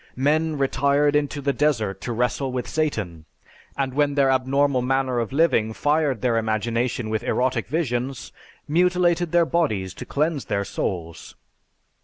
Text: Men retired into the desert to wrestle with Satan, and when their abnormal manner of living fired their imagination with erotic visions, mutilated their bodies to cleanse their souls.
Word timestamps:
Men 0.17 0.57
retired 0.57 1.15
into 1.15 1.41
the 1.41 1.53
desert 1.53 2.01
to 2.01 2.11
wrestle 2.11 2.51
with 2.51 2.67
Satan, 2.67 3.25
and 3.77 3.93
when 3.93 4.15
their 4.15 4.31
abnormal 4.31 4.81
manner 4.81 5.19
of 5.19 5.31
living 5.31 5.73
fired 5.73 6.21
their 6.21 6.37
imagination 6.39 7.07
with 7.11 7.21
erotic 7.21 7.67
visions, 7.67 8.31
mutilated 8.67 9.31
their 9.31 9.45
bodies 9.45 9.93
to 9.93 10.05
cleanse 10.07 10.45
their 10.45 10.65
souls. 10.65 11.35